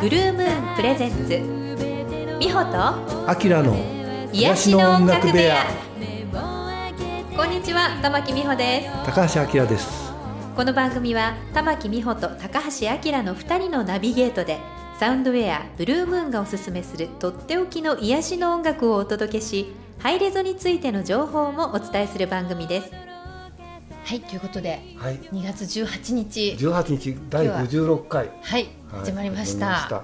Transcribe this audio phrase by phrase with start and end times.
[0.00, 2.38] ブルームーンプレゼンツ。
[2.38, 3.76] 美穂とアキラの
[4.32, 5.66] 癒しの音楽部屋。
[7.36, 8.88] こんにちは玉木美穂です。
[9.04, 9.97] 高橋明です
[10.58, 14.58] この番組は玉木美穂と高橋明の2人のナビゲートで
[14.98, 22.90] サウンドウェアブルームーンがおすすめするとっておきの癒しの音楽をお届けしハイレゾについての情報もお伝えする番組です。
[24.04, 25.20] はいということではい。
[25.32, 26.56] 2月18日。
[26.58, 28.26] 18日第56回。
[28.42, 30.02] はいはい始まりました,、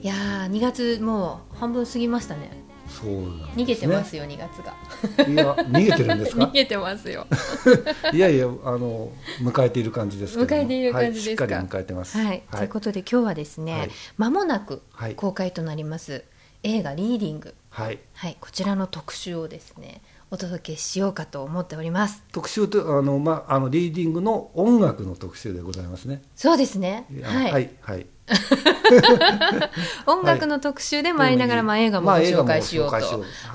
[0.00, 3.16] いやー2月もう半分過ぎましたねそうね。
[3.56, 4.74] 逃げてますよ、2月が。
[5.26, 6.44] いや逃げてるんですか？
[6.46, 7.26] 逃げてますよ。
[8.12, 11.44] いやいやあの迎えている感じです迎えている感じですか？
[11.44, 12.18] はい、しっかり迎えてます。
[12.18, 13.90] はい、ということで今日はですね、はい。
[14.18, 15.14] 間もなくはい。
[15.14, 16.24] 公開となります
[16.62, 17.54] 映画「リーディング。
[17.70, 22.22] はい」はい、こちらの特集をですねお届けしようかと思っております。
[22.32, 26.22] 特集とあのまああのリーディングの音楽の特集でございますね。
[26.34, 27.06] そうですね。
[27.14, 28.06] やはい、はいはい
[30.06, 33.00] 音楽の特集でもありながら、まあ、映画もご紹介しようと、は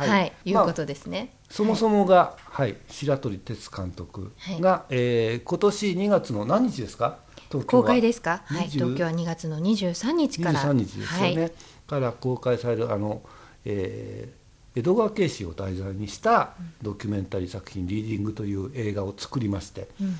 [0.06, 0.10] い。
[0.10, 7.20] はいいうことですね、そもそもが、はい、白鳥哲監督が、えー今年2月の何日ですか？
[7.50, 7.84] 東京は。
[7.84, 10.62] 公開ですか、はい、20東京は2月の23日から。
[10.62, 11.52] 23日ですよね、はい、
[11.88, 13.22] から公開されるあの、
[13.66, 14.42] えー
[14.74, 20.18] 江戸川慶氏を題材にしたドキュメンタリー作品「リーディング」という映画を作りまして、うん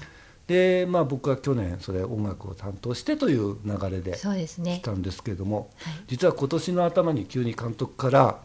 [0.48, 4.82] で、まあ、僕は去年それ音楽を担当してという流れで来ね。
[4.84, 5.94] たんですけれども、はい。
[6.08, 8.40] 実は今年の頭に急に監督から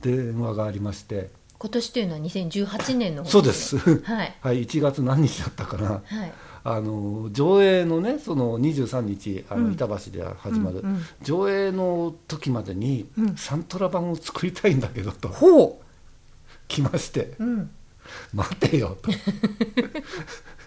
[0.00, 4.36] 電話がありまして今年というのは2018年の方そうです、はい。
[4.40, 6.32] はい、1月何日だったかな、はい。
[6.64, 9.64] あの上映のねその23日あうん。
[9.68, 11.02] の板橋で始まる、うんうん。
[11.22, 13.36] 上映の時までにうん。
[13.36, 15.80] サントラ版を作りたいんだけどとほ
[16.68, 17.70] 来ましてう、うん、
[18.34, 19.10] 待てよと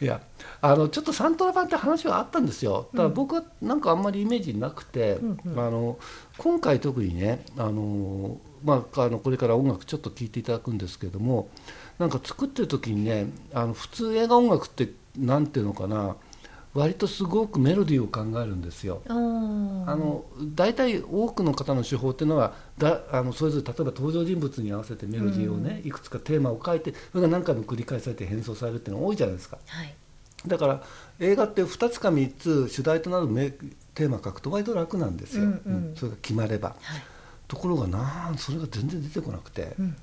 [0.00, 0.20] いや
[0.60, 2.88] あのちょっとサントラ版って話はあったんですよ。
[2.96, 5.60] ただ僕はなんかあんまりイメージなくて、うんうん。
[5.60, 5.98] あの
[6.36, 11.48] 今回特にねあの、まあ、あのこれから音楽ちょっと聴いていただくんですけども
[11.98, 16.16] なんか作ってる時にねあの普通映画音楽ってなんていうのかな
[16.74, 19.02] 割とすごくメロディーを考えるんですよ。
[19.08, 20.24] あの
[20.54, 29.58] 大体多くの方の手法っていうのはだあのそれぞれ例えば登場人物に合わせてメロディーをね、いくつかテーマを書いてそれが何回も繰り返されて変装されるっていうのが多いじゃないですか。
[29.66, 29.94] はい。
[30.46, 30.82] だから
[31.18, 33.50] 映画って2つか3つ主題となるメ
[33.94, 37.02] テーマ書くと割と楽なんですよ、うんうんうんそれが決まればはい
[37.48, 39.96] ところがなんそれが全然出てこなくて、うん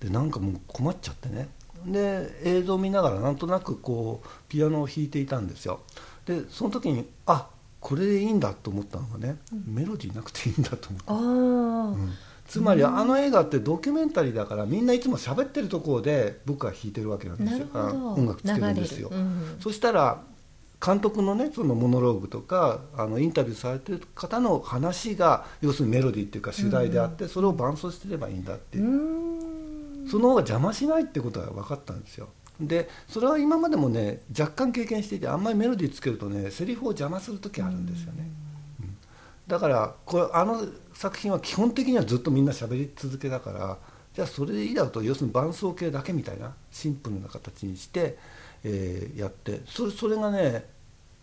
[0.00, 1.50] でなんかもう困っちゃってね
[1.86, 5.80] で映像を見ながらなんとなくこうピアノを弾いていたんですよ。
[6.26, 7.48] でその時にあ
[7.80, 9.36] これでいいんだと思ったのがね、
[9.66, 12.12] メロディーなくていいんだと思って、ああ、うん。
[12.46, 17.66] つまりあの映画ってドキュメンタリーだからみんないつも喋ってるところで僕は弾いてるわけなんですよ。
[17.72, 20.22] 音楽つけるんですよ、うんそしたら
[20.84, 28.84] 監督のねそのモノローグとかあのインタビューされてる方の話が要するにメロディーっていうか主題であって、それを伴奏してればいいんだっていう
[30.10, 32.28] その方が邪魔しないってことが分かったんですよ。
[32.60, 38.28] でそれは今までもね若干経験していてあんまりメロディーつけるとねセリフを邪魔する時あるんですよね、
[38.80, 38.96] うん。
[39.46, 40.62] だからこれあの
[40.92, 43.78] 作品は基本的にはずっとみんな喋り続けだから
[44.12, 48.18] じゃあそれでいいだろうと要するに伴奏系だけみたいなシンプルな形にして、
[48.64, 50.66] えーやってそれそれがね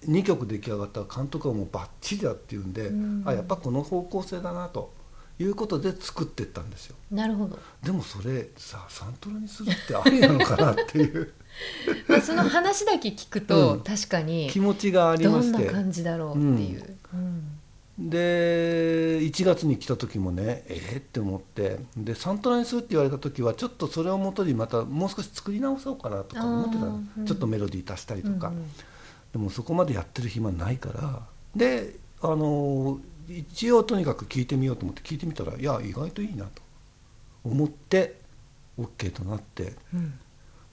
[0.08, 3.24] 2曲出来上がったら監督はもうバッチリだっていうんで、うん。
[3.26, 4.92] あやっぱこの方向性だなと
[5.40, 6.96] いうことで作っていったんですよ。
[7.12, 11.34] なるほど、でもそれさサントラにするってありなのかなっていう。
[12.08, 13.81] まあ、その話だけ聞くと、うん。
[13.81, 15.58] 確かに気持ちがありどまして。
[15.58, 18.09] んな感じだろうっていう、うん。
[18.09, 21.80] で1月に来た時もねえー、って思って。
[21.96, 26.78] でサントラにするって言われた時はちょっとそれをもとにまたもう少し作り直そうかなとか思って
[27.22, 28.72] たちょっとメロディー足したりとか、うんうん。
[29.34, 31.22] でもそこまでやってる暇ないから。
[31.56, 36.62] であの一応とにかく聞いてみようと思って聞いてみたらいや意外といいなと。
[37.44, 38.20] 思って
[38.79, 39.74] OK となって。
[39.94, 40.20] うん。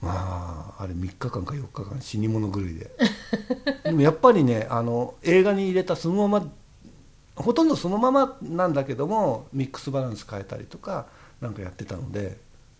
[0.01, 2.91] まああれ3日間か4日間死に物狂いで。
[3.83, 6.51] でもやっぱりねあの映画に入れたそのまま
[7.35, 11.07] ほとんどそのままなんだけどもミックスバランス変えたりとか
[11.41, 12.37] なんかやってたので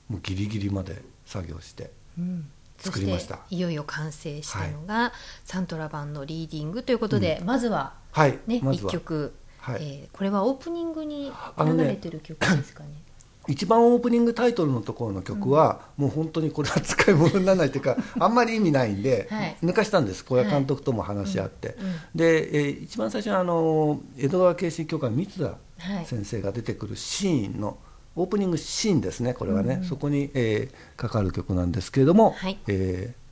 [0.07, 2.50] もうギリギリまで作業してうん。
[2.78, 3.39] 作りました。
[3.50, 5.13] いよいよ完成したのが、
[5.44, 8.38] サントラ版のリーディングということで、まずははい。
[8.48, 8.89] ね、まずは。
[8.89, 9.33] 一曲、
[9.71, 9.79] はい。
[9.81, 12.89] えーこれはオープニングに流れてる曲ですかね。
[13.47, 19.57] 一番オープニングタイトルのところの曲は、もう本当にこれは使い物にならないというか あんまり意味ないんで、はい。
[19.63, 20.23] 抜かしたんです。
[20.25, 21.85] これは監督とも話し合って、うん。
[21.85, 21.94] うん。
[22.15, 25.57] で、えー一番最初にあの江戸川慶心教会三田は
[26.01, 26.06] い。
[26.06, 27.77] 先生が出てくるシーンの
[28.15, 32.57] オープニングシーンですねこれはね、そこに、えーかかる曲なんですけれども、はい。
[32.68, 33.25] えー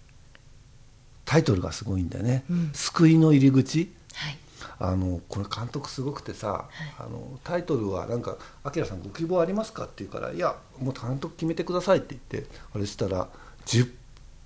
[1.26, 2.70] タイトルがすごいんだよね「うん。
[2.74, 4.38] 救いの入り口」はい
[4.80, 6.70] あのこれ監督すごくてさ、
[7.00, 13.30] あのタイトルはなんか「あきらさんご希望ありますか?」って言うから「いやもう監督決めてください」って言ってあれしたら
[13.66, 13.92] 10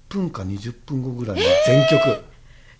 [0.09, 2.23] 分か20分後ぐらいに全曲、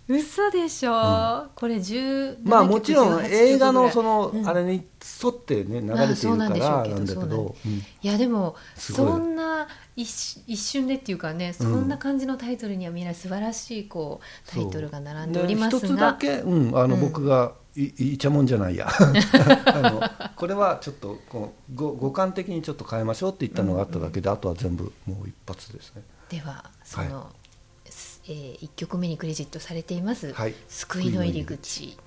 [0.10, 4.48] 嘘でしょ、これ10まあもちろん映画のその、うん。
[4.48, 4.88] あれに
[5.22, 7.72] 沿ってね流れているからなんだけど、うん
[8.02, 17.02] いやでもそんな一瞬一瞬でっていうかねそんな感じのタイトルには見えない素晴らしいこうタイトルが並んでおりますで一つだが、け、うん、あのうん。
[17.02, 18.88] 僕がいいいちゃもんじゃないや。
[19.66, 20.02] あの
[20.36, 26.04] これはちょっとこうご五感的にちょっと変えましょうって言ったのがあっただけで、あとは全部もう一発ですね。
[26.30, 27.47] ではその、す
[28.30, 30.56] えー、1曲目にクレジットされています「はい。
[30.68, 31.98] 救いの入り口」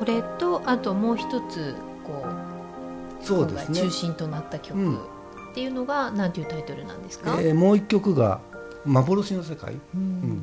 [0.00, 2.24] これとあともう一つこ
[3.20, 3.82] うい、そうですね。
[3.82, 4.96] 中心となった曲うん。
[4.96, 4.98] っ
[5.54, 8.40] ていうのが何ていうタイトルなんですか、えーもう一曲が
[8.86, 10.42] 「幻の世界」うん。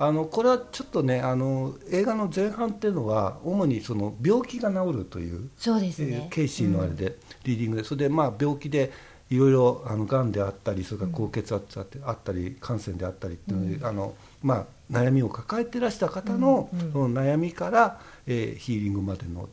[0.00, 8.90] あのこれはちょっとねあの映画の前半っていうのは主にその病気が治るという、そうですえねー、ケイシーのあれで、リーディングでそれでまあ病気で
[9.30, 16.80] いろいろあのがんであったりそれから高血圧あってあったり感染であったりっていうので、あのまあ、悩みを抱えてらした方の,、うん。
[16.80, 16.92] うん。
[16.92, 19.48] その悩みから、えーヒーリングまでの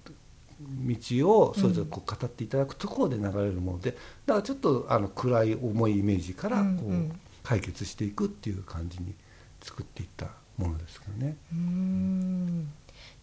[0.62, 3.92] 道をそれぞれこう語っていただくところで流れるもので
[4.26, 6.92] だからちょっとあの暗い重いイメージからこう、うん。
[6.92, 9.16] うん解決していくっていう感じに
[9.62, 11.36] 作っていったものですからね。
[11.52, 12.72] うーん。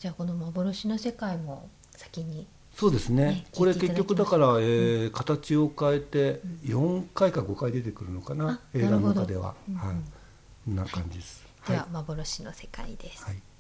[0.00, 3.24] じゃあこの幻の世界も先にそうですね。
[3.26, 9.80] ねこれ結局だから、えー形を変えて4回か5回出てくるのかな、あ映画の中では、うんうん。
[9.80, 9.96] はい
[10.66, 13.40] こんな感じです、では幻の世界です、はい「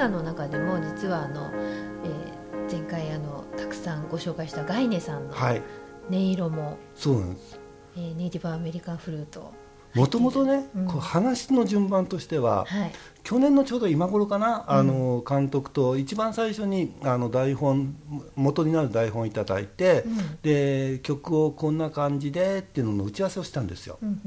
[0.00, 2.40] 画の中でも実はあの、えー
[2.70, 5.62] 前回あのたくさんご紹介したガイネさんのはい。
[6.08, 7.58] 音色も、そうなんです。
[7.96, 9.52] えーネイティブアメリカンフルート。
[9.94, 10.86] もともとね、うん。
[10.86, 12.92] こう話の順番としては、はい。
[13.24, 17.96] 去年のちょうど今頃かな、あの監督と一番最初にあの台本
[18.36, 20.38] 元になる台本をいただいて、うん。
[20.42, 24.20] で曲をこんな感じでっていうのの打ち合わせをしたんですよ、うん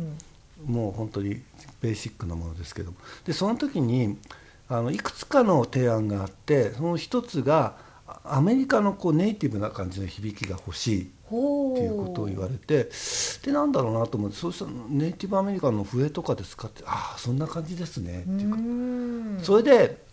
[0.68, 0.76] うん。
[0.76, 1.42] もう本当に
[1.82, 2.98] ベーシックなものですけども。
[3.26, 4.18] でその時に
[4.70, 7.76] あのいくつかの提案があってその一つが
[8.08, 12.90] あアメリカのこうネイティブな感じの響きが欲しいほっていうことを言われて
[13.44, 18.58] でなんだろうなと思ってそうしたらネイティブアメリカンの笛とかですかってああそんな感じですねっていうか。
[18.58, 19.40] うん。
[19.42, 20.04] それで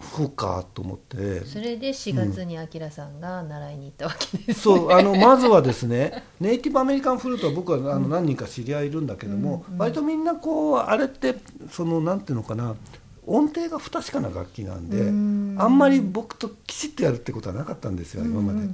[0.00, 1.44] そうかと思って。
[1.44, 9.78] それで4月にあきらさんが習いに行ったわけです、そうあのまずはですねネイティブアメリカンフルートは僕はあの何人か知り合いいるんだけども、うんうん。
[9.80, 11.34] 割とみんなこうあれって
[11.70, 12.76] そのなんていうのかな
[13.28, 15.56] 音程が不確かな楽器なんで、うん。
[15.58, 18.66] あんまり僕ときちっとやるってことはなかったんですよ今まで。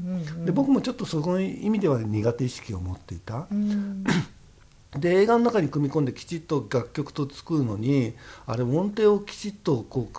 [0.46, 3.46] で僕もちょっとその意味では苦手意識を持っていた。
[3.50, 4.04] うん。
[4.99, 8.14] で映画の中に組み込んできちっと楽曲と作るのに
[8.46, 10.18] あれ音程をきちっとこう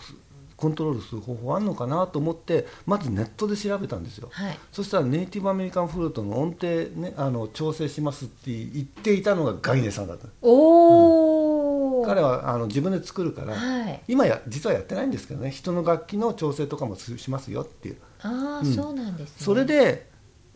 [0.58, 4.60] コントロールする方法あるのかなと思ってまずネットで調べたんですよ、はい。
[4.72, 6.68] そしたらネイティブアメリカンフルートの音程、
[7.00, 10.27] ね、あの調整しますって言っていたのがガイネさんだった。
[10.42, 11.14] おお、
[12.06, 14.02] 彼はあの自分で作るから、はい。
[14.08, 17.98] 今や実はやってないんですけどね人の楽器の調整とかもしますよっていう。
[18.22, 18.74] ああ、うん。
[18.74, 19.36] そうなんですね。
[19.38, 20.08] それで、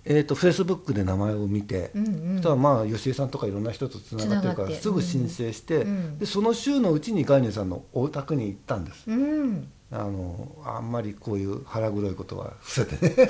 [0.06, 2.36] えー、とフェイスブックで名前を見て、うんうん。
[2.36, 6.18] そしたらまあ吉江さんとかいろんな人とつながってるからすぐ申請して、うん。
[6.18, 9.04] でその週のうちにガイネさんのお宅に行ったんです。
[9.08, 9.72] うん。
[9.92, 13.30] あのあんまりこういう腹黒いことは伏せてね。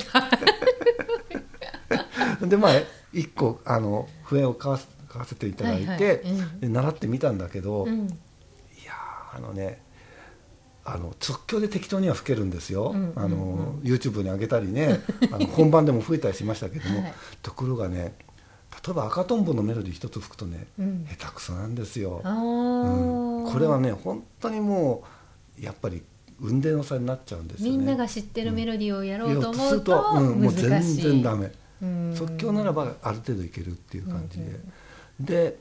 [2.47, 2.73] でまあ
[3.13, 6.59] 一個あの笛を買わせ買わせていただいて、はいはいうん。
[6.61, 8.07] で習ってみたんだけど、いうん。
[8.07, 9.81] やーあのね
[10.85, 13.19] あの即興で適当には吹けるんですよ、うんうんうん。
[13.19, 15.01] あの YouTube に上げたりね
[15.31, 17.13] あの本番でも吹いたりしましたけども、はい。
[17.41, 18.13] ところがね
[18.85, 21.05] 例えば赤とんぼのメロディー一つ吹くとね、うん。
[21.09, 22.29] 下手くそなんですよ、う
[23.49, 23.51] ん。
[23.51, 25.03] これはね本当にも
[25.59, 26.03] うやっぱり
[26.39, 27.77] 運命の差になっちゃうんですよね。
[27.77, 31.51] みんなが知ってるメロディーをやろうと思するうとうん、もう全然ダメ。
[31.81, 32.15] うん。
[32.15, 34.71] 即興ならばある程度いけるっていう感じで、うん
[35.19, 35.57] で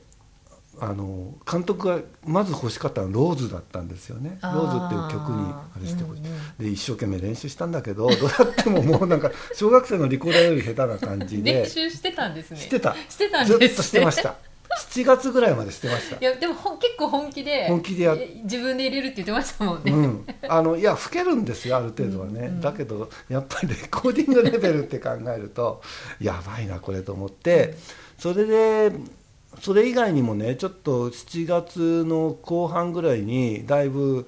[0.81, 4.55] あの監督がまず欲しかったのは「ローズ」だったんですよね「あー。
[4.55, 11.53] ローズ」っていう曲にあれしてほしい、で一生懸命練習したんだけど どうやってももうなんか小学生のリコーダーより下手な感じで。
[11.53, 12.57] 練習してたんですね。
[12.57, 12.95] してた。
[13.09, 13.73] してたんずですね。
[13.73, 14.35] っとしてました。
[14.77, 16.17] 7月ぐらいまでしてました。
[16.17, 22.61] いやでも結構本気で本気でや自分で入れるって言ってましたもんね、うん、あのいや吹けるんですよある程度はね、うんうん。
[22.61, 25.81] だけどやっぱりレコーディングレベルって考えると
[26.21, 27.75] やばいなこれと思って。
[28.19, 28.91] それで
[29.61, 34.27] それ以外にもねちょっと7月の後半ぐらいにだいぶ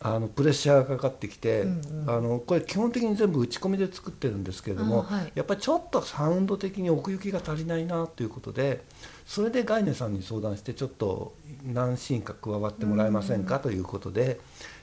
[0.00, 2.10] あのプレッシャーがかかってきて、うんうん。
[2.10, 5.32] あのこれ基本的に全部打ち込みで作ってるんですけれども、あはい。
[5.34, 8.84] やっぱりちょっとサウンド的に奥行きが足りないなということで
[9.26, 14.38] それでガイネさんに相談してちょっと何シーンか加わってもらえませんかということで、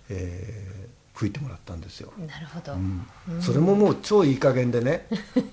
[0.10, 2.12] えー吹いてもらったんですよ。
[2.28, 3.06] なるほど、うん。
[3.30, 3.42] うん。
[3.42, 5.06] それももう超いい加減でね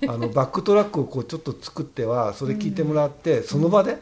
[0.09, 3.97] あのバックトラックをこうちょっと作ってはそれ聞いてもらって、その場で、お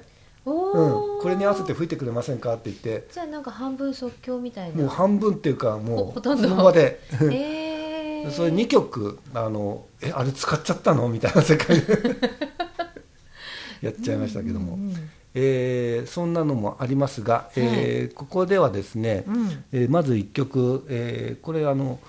[0.51, 1.19] うん。
[1.19, 3.07] お、これに合わせて吹いてくれませんかって言って。
[3.13, 4.77] じゃあなんか半分即興みたいな。
[4.77, 6.49] もう半分っていうかほもうほとんど。
[6.49, 7.01] その場で。
[7.31, 11.99] えー、 それ2曲あのえあれ使っちゃったのみたいな世界で。
[13.81, 19.65] やっちゃいましたけども、うんうんえーそんなのもありますが、えーここではですね、うん。
[19.73, 22.01] えーまず1曲、えーこれあの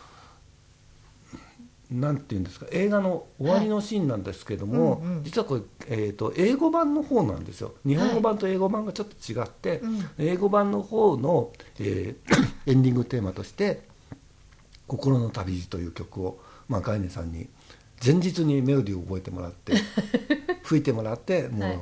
[1.91, 5.23] なんていうんですか映画の終わりのシーンなんですけども、うんうん。
[5.23, 7.73] 実はこれ、えー、と英語版の方なんですよ。
[7.85, 10.09] 日本語版と英語版がちょっと違って、うん。
[10.19, 12.35] 英語版の方の、えー
[12.71, 13.87] エンディングテーマとして
[14.87, 17.49] 「心の旅路」という曲を、まあ、ガイネさんに
[18.05, 19.73] 前日にメロディーを覚えてもらって
[20.63, 21.75] 吹いてもらってもはい。
[21.75, 21.79] う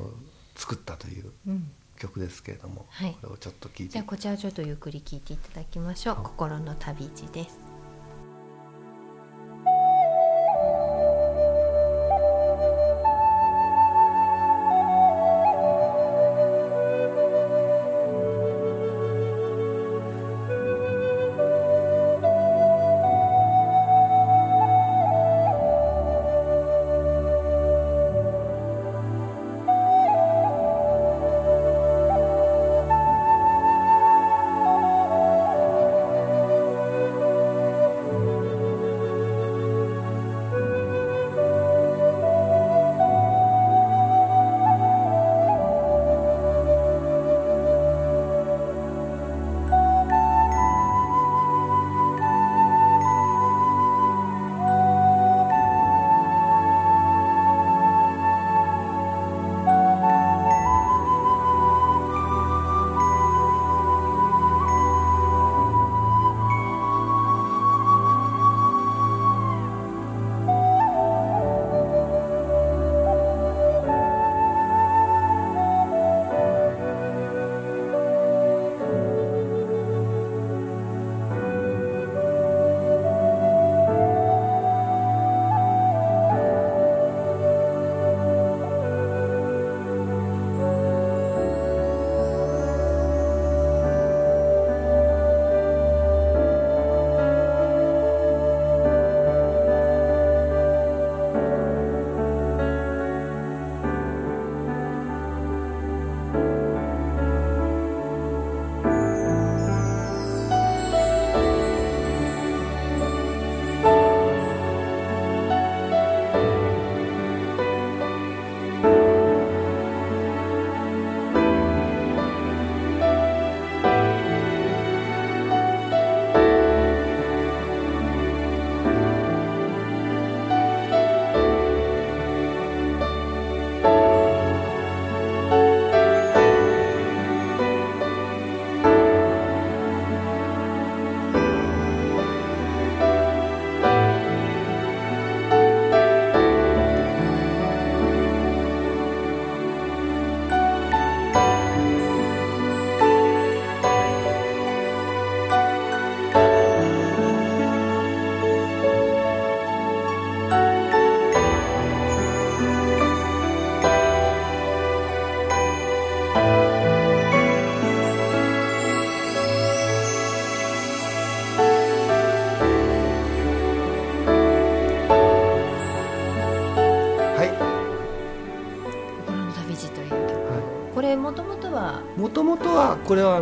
[0.55, 1.69] 作ったといううん。
[1.99, 3.17] 曲ですけれども、はい。
[3.21, 3.93] これをちょっと聞いて。
[3.93, 7.57] じゃあこちらちょっとゆっくり聞いていただきましょう「心の旅路」です「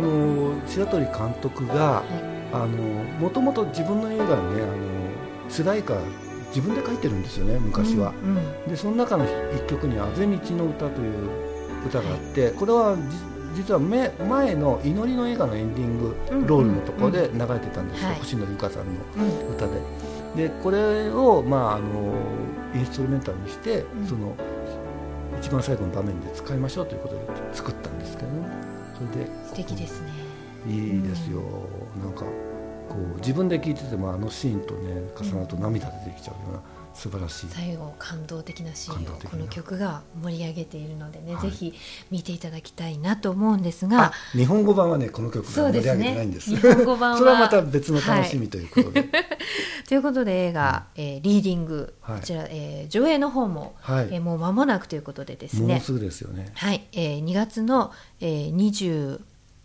[0.00, 2.02] の白鳥監督が
[2.52, 2.66] あの
[3.18, 5.94] もともと自分の映画にねあの主題歌
[6.48, 8.68] 自分で書いてるんですよね昔は、うんうん。
[8.68, 11.28] でその中の一曲に「あぜ道の歌」という
[11.86, 12.96] 歌があって、これは
[13.54, 18.18] じ実はめ前の祈りの映画のエンディングロールのところで流れてたんですよ、はい。
[18.18, 18.90] 星野由香さんの
[19.48, 19.54] うん。
[19.54, 20.48] 歌で。
[20.48, 22.12] でこれを、まあ、あの
[22.74, 24.06] インストルメンタルにして、ん。
[24.06, 24.34] その
[25.40, 27.20] 一番最後の場面で使いましょうということで
[27.52, 28.48] 作ったんですけどね
[28.96, 29.30] それで。
[29.46, 30.10] 素敵ですね。
[30.66, 31.40] いいですよ、
[32.02, 32.22] なんか
[32.88, 36.60] こう自分で聴いててもあのシーンとね重なると涙出てきちゃうような
[36.96, 41.50] 素晴らしい、最後感動的なシーンをこの曲が盛り上げているのでね、はい。
[41.50, 41.74] ぜひ
[42.10, 46.56] 見ていただきたいなと思うんですあが日本語版はねこの曲が盛り上げてないんです。
[46.56, 49.04] 日本語版は それはまた別の楽しみということで、
[49.88, 52.20] ということで映画、えーリーディング」はい。
[52.20, 54.08] こちら、えー上映の方も、はい。
[54.12, 55.74] えーもう間もなくということでですね。
[55.74, 56.50] もうすぐですよね。
[56.54, 59.20] はい、えー2月の、えー、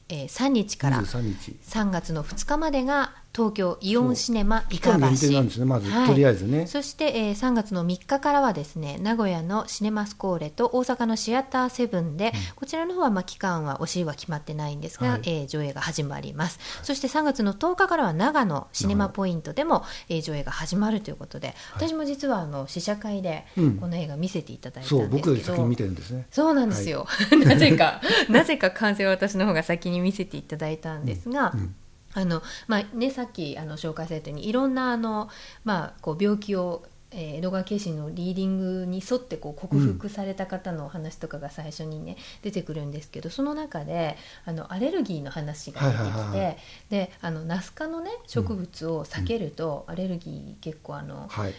[0.09, 1.55] 23日から23日。
[1.65, 6.07] 3月の2日までが東京イオンシネマ板期間限定なんですねまず、はい。
[6.07, 6.67] とりあえずね。
[6.67, 15.21] そして、えー3月の3日からはですね名古屋のシネマスコーレと大阪のシアターセブンで、こちらの方はまあ期間はおしは決まってないんですが、はい。
[15.25, 23.77] えー上映が始まります、そして3月の10日からは長野シネマポイントでも、えー上映が始まるということで、私も実はあの試写会でうん。
[23.77, 26.27] この映画見せていただいたんそうですけど、僕より先に見てるんですね。
[26.31, 27.07] そうなんですよ、
[27.45, 31.75] なぜかなぜか完成は私の方が先に見せていただいたんですが、うん
[32.13, 35.29] あのまあね、さっきあの紹介されたようにいろんなあの、
[35.63, 46.57] まあ、こう病気を、えー江戸川慶心のリーディングに沿ってこう克服された方のお話とかが最初にね、出てくるんですけどその中であのアレルギーの話が出てきて、
[46.89, 51.53] であのナス科のね植物を避けると、アレルギー結構あのはい。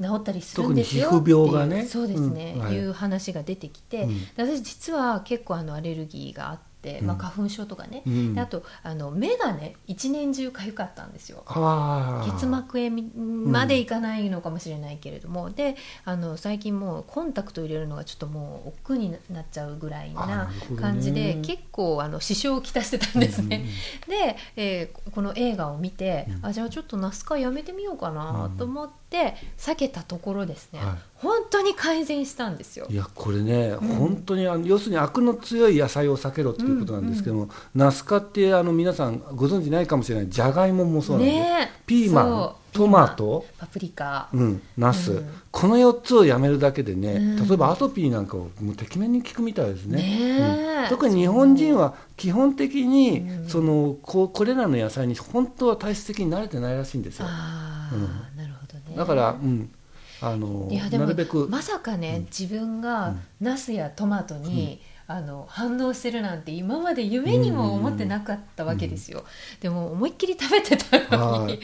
[0.00, 1.10] 治ったりするんですよ。
[1.10, 1.84] 特に皮膚病がね。
[1.84, 2.62] そうですね、うん。
[2.62, 2.74] はい。
[2.74, 6.69] いう話が出てきて、私実は結構あのアレルギーがあって、
[7.02, 7.20] まあ、うん。
[7.20, 8.34] 花粉症とかね、うん。
[8.34, 11.44] であとあの目がね一年中痒かったんですよ。
[12.26, 13.02] 結膜炎
[13.46, 23.66] までいかないのかもしれないけれども、であの最近もうコンタクト入れるのがちょっともう億劫になっちゃうぐらいあな感じで、結構あの支障をきたしてたんですね。
[24.08, 26.46] で、えーこの映画を見て、うん。
[26.46, 32.86] あじゃあちょっとナスカやめてみようかなと思って避けたところですね、はい本当に改善したんですよ。
[32.88, 32.94] い。
[32.94, 40.30] やこれね、本当にあの要するにアクの強い野菜を避けろっていうことなんですけども、ナスカってあの皆さんご存知ないかもしれない。
[40.30, 41.70] じゃがいももそうなんで、ね。
[41.76, 45.30] えピーマントマトパプリカ、うん、ナス、うん。
[45.50, 47.48] この4つをやめるだけでね、うん。
[47.48, 49.98] 例えばアトピーなんかをもうてきめんに効くみたいですね。
[49.98, 53.48] ね特に日本人は基本的に、うん。
[53.48, 57.26] そのここれらの野菜に本当は体質的に慣れてないらしいんですよ。
[57.28, 57.90] あ
[58.36, 58.96] なるほどね。
[58.96, 59.70] だから、うん、
[60.22, 62.24] あのいやでもなるべく、まさかね、うん。
[62.24, 64.80] 自分がナスやトマトに、
[65.10, 69.24] あの反応してるなんて今まで夢にも思ってなかったわけですよ、
[69.58, 71.60] でも思いっきり食べてたのに、はい。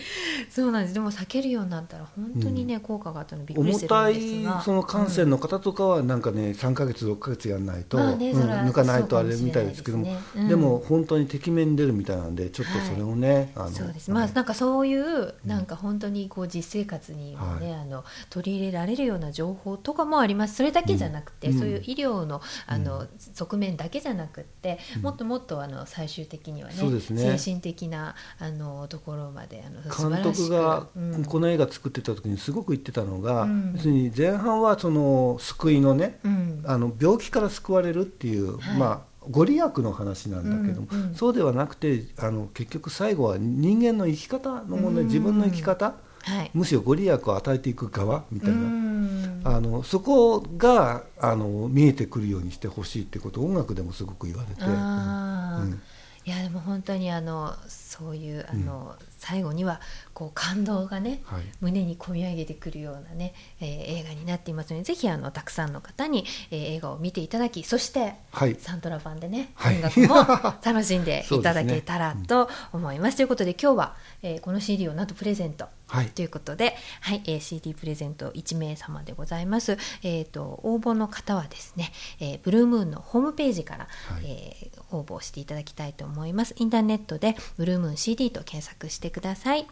[0.51, 0.95] そうなんです。
[0.95, 4.59] でも避けるようになったら本当にね、効果があったのびっくりしてる重たんですが。
[4.61, 10.07] いその感染の方とかはなんかね3ヶ月6ヶ月やらないと、抜かないとあれみたいですけども、
[10.49, 14.11] でも本当にてきめんに出るみたいなんでちょっとそれをね、あのそうです。
[14.11, 20.57] まあなんかそういうなんか本当にこう実生活にもね、はあの取り入れられるような情報とかもあります。
[20.57, 21.59] それだけじゃなくて、うん。
[21.59, 23.07] そういう医療のあの、
[23.37, 27.01] 側面だけじゃなくって、もっともっとあの最終的にはねね。
[27.37, 31.25] 精神的なあのところまであの素監督がうん。
[31.25, 33.73] この映画作ってた時にすごく言ってたのが、うん。
[33.75, 36.63] 要するに前半はその救いのね、うん。
[36.65, 38.79] あの病気から救われるっていう、はい。
[38.79, 45.09] まあご利益の話なんだけども、うんうんそうではなくてあの結局最後は人間の生き方の問題、うん。
[45.09, 45.95] 自分の生き方
[46.27, 46.51] はい。
[46.53, 49.43] むしろご利益を与えていく側みたいな、うん。
[49.45, 55.81] あのそこがあの見えてくるようにしてほしいってことを音楽でもすごく言われて、うん。
[56.25, 59.81] いやでも本当にあのそういうあの、最後には
[60.13, 61.43] こう感動がね、はい。
[61.61, 68.57] 胸に込み上げてくるようなね、えー映画になっていますのでぜひあのたくさんの方に、えー映画を見ていただきそして、はい。
[68.59, 69.77] サントラ版でね、はい。
[69.77, 70.15] 音楽も
[70.65, 73.17] 楽しんでいただけたらと思います。
[73.17, 75.67] ということで今日は、えーこの CD をなんとプレゼント。
[75.89, 76.07] はい。
[76.09, 84.25] ということで、はいえー CD プレゼント1名様でございます、えー、と応募の方はですね、えーブルームーンのホームページから、はい。
[84.25, 86.55] えー応募していただきたいと思います。
[86.59, 89.67] インターネットでブルームーン CD と検索してください。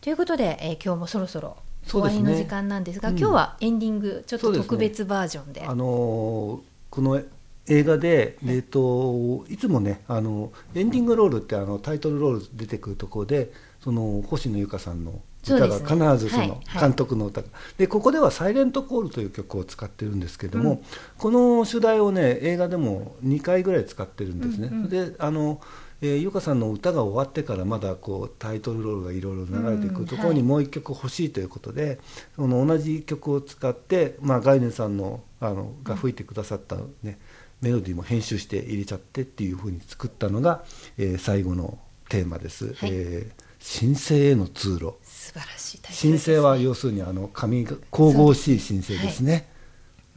[0.00, 3.18] ということで、えー今日もそろそろ終わりの時間なんですがうん。
[3.18, 5.62] 今日はエンディングちょっと特別バージョンで。
[5.62, 7.20] あのこの
[7.68, 16.82] 映画で、えー、といつもねあのエンディングロールってあのタイトルロール出てくるところでその星野由香さんの歌が必ずそのはいはい。
[16.82, 20.82] 監督の歌が、でここでは「サイレントコール」という曲を使ってるんですけども、
[21.18, 24.68] この主題をね映画でも2回ぐらい使ってるんですね。
[24.70, 24.88] うんうん。
[24.88, 25.60] であの
[26.02, 32.00] えー、ゆかさんの歌が終わってからまだこうタイトルロールがいろいろ流れていくところにもう一曲欲しいということで、
[32.34, 37.18] その同じ曲を使って、まあ、ガイネさんのあのが吹いてくださった、ね
[37.60, 40.64] メロディーも編集して入れちゃってっていうふうに作ったのが、
[40.98, 41.78] えー最後の
[42.08, 42.74] テーマです。
[42.74, 42.90] はい。
[42.92, 46.18] えー神聖への通路素晴らしいね。
[46.18, 49.48] 聖は要するにあの神が神々しい神聖ですね。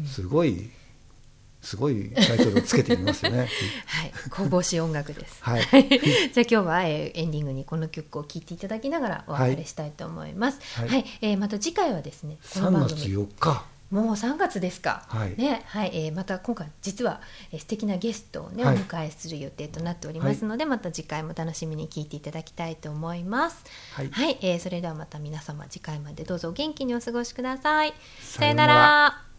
[0.03, 0.71] すごい
[1.61, 3.47] すごいタイトルをつけてみますよね。
[3.85, 5.37] はい、神々しい音楽です。
[5.41, 5.61] はい。
[5.69, 10.59] じゃあ今日は、えーエンディングにこの曲を聴いていただきながらお別れしたいと思います。
[10.75, 11.01] は、はい。
[11.01, 11.05] い。
[11.21, 15.03] えーまた次回はですね、この3番月組4日もう3月ですか。
[15.07, 17.21] はいね、はい、えーまた今回実は、
[17.51, 23.63] えー素敵なゲストをね、はいお迎えする予定となっておりますので、また次回も楽しみに聞いていただきたいと思います。
[23.93, 27.93] はいえーそれではまた皆様次回までどうぞお元気にお過ごしください。
[28.21, 29.34] さようなら